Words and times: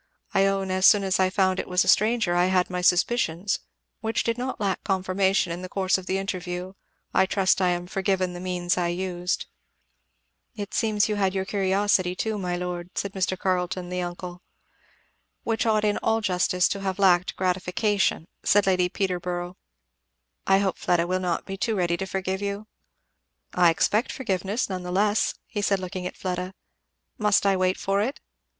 I 0.33 0.47
own 0.47 0.71
as 0.71 0.87
soon 0.87 1.03
as 1.03 1.19
I 1.19 1.29
found 1.29 1.59
it 1.59 1.67
was 1.67 1.83
a 1.83 1.87
stranger 1.87 2.33
I 2.35 2.47
had 2.47 2.71
my 2.71 2.81
suspicions 2.81 3.59
which 3.99 4.23
did 4.23 4.35
not 4.35 4.59
lack 4.59 4.83
confirmation 4.83 5.51
in 5.51 5.61
the 5.61 5.69
course 5.69 5.95
of 5.95 6.07
the 6.07 6.17
interview 6.17 6.73
I 7.13 7.27
trust 7.27 7.61
I 7.61 7.69
am 7.69 7.85
forgiven 7.85 8.33
the 8.33 8.39
means 8.39 8.79
I 8.79 8.87
used." 8.87 9.45
"It 10.55 10.73
seems 10.73 11.07
you 11.07 11.17
had 11.17 11.35
your 11.35 11.45
curiosity 11.45 12.15
too, 12.15 12.39
my 12.39 12.55
lord," 12.55 12.89
said 12.97 13.13
Mr. 13.13 13.37
Carleton 13.37 13.89
the 13.89 14.01
uncle. 14.01 14.41
"Which 15.43 15.67
ought 15.67 15.85
in 15.85 15.99
all 15.99 16.19
justice 16.19 16.67
to 16.69 16.79
have 16.81 16.97
lacked 16.97 17.35
gratification," 17.35 18.27
said 18.43 18.65
Lady 18.65 18.89
Peterborough. 18.89 19.55
"I 20.47 20.57
hope 20.57 20.79
Fleda 20.79 21.05
will 21.05 21.19
not 21.19 21.45
be 21.45 21.57
too 21.57 21.75
ready 21.75 21.95
to 21.97 22.07
forgive 22.07 22.41
you." 22.41 22.65
"I 23.53 23.69
expect 23.69 24.11
forgiveness 24.11 24.67
nevertheless," 24.67 25.35
said 25.61 25.77
he 25.77 25.81
looking 25.83 26.07
at 26.07 26.17
Fleda. 26.17 26.55
"Must 27.19 27.45
I 27.45 27.55
wait 27.55 27.77
for 27.77 28.01
it?" 28.01 28.19